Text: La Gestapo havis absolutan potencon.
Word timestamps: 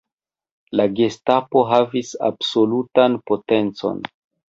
La 0.79 0.87
Gestapo 1.01 1.63
havis 1.73 2.11
absolutan 2.33 3.23
potencon. 3.31 4.07